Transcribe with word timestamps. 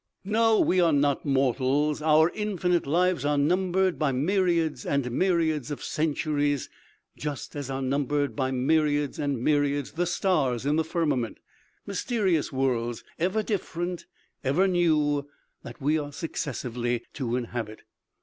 "No, 0.25 0.59
we 0.59 0.81
are 0.81 0.91
not 0.91 1.25
mortals! 1.27 2.01
Our 2.01 2.31
infinite 2.31 2.87
lives 2.87 3.23
are 3.23 3.37
numbered 3.37 3.99
by 3.99 4.11
myriads 4.11 4.83
and 4.83 5.11
myriads 5.11 5.69
of 5.69 5.83
centuries, 5.83 6.71
just 7.15 7.55
as 7.55 7.69
are 7.69 7.83
numbered 7.83 8.35
by 8.35 8.49
myriads 8.49 9.19
of 9.19 9.29
myriads 9.29 9.91
the 9.91 10.07
stars 10.07 10.65
in 10.65 10.75
the 10.75 10.83
firmament 10.83 11.37
mysterious 11.85 12.51
worlds, 12.51 13.03
ever 13.19 13.43
different, 13.43 14.07
ever 14.43 14.67
new, 14.67 15.29
that 15.61 15.79
we 15.79 15.99
are 15.99 16.11
successively 16.11 17.03
to 17.13 17.35
inhabit." 17.35 17.83